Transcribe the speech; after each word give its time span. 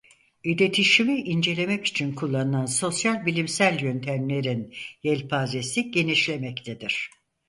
İletişimi 0.43 1.19
incelemek 1.21 1.85
için 1.85 2.15
kullanılan 2.15 2.65
sosyal 2.65 3.25
bilimsel 3.25 3.81
yöntemlerin 3.83 4.73
yelpazesi 5.03 5.91
genişlemektedir. 5.91 7.09